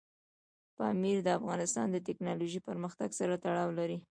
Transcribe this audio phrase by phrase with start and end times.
[0.77, 3.97] پامیر د افغانستان د تکنالوژۍ پرمختګ سره تړاو لري.